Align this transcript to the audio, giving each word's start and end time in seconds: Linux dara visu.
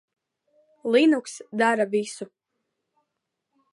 Linux 0.95 1.35
dara 1.61 1.85
visu. 1.93 2.27